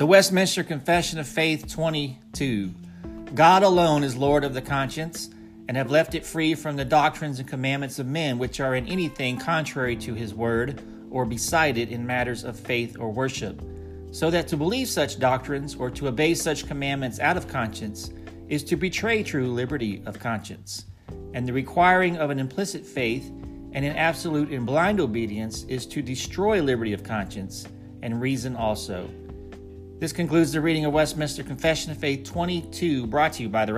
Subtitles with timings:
[0.00, 2.72] The Westminster Confession of Faith 22.
[3.34, 5.28] God alone is Lord of the conscience,
[5.68, 8.86] and have left it free from the doctrines and commandments of men which are in
[8.86, 13.60] anything contrary to his word, or beside it in matters of faith or worship.
[14.10, 18.10] So that to believe such doctrines or to obey such commandments out of conscience
[18.48, 20.86] is to betray true liberty of conscience.
[21.34, 23.30] And the requiring of an implicit faith
[23.72, 27.68] and an absolute and blind obedience is to destroy liberty of conscience
[28.00, 29.06] and reason also.
[30.00, 33.74] This concludes the reading of Westminster Confession of Faith 22, brought to you by the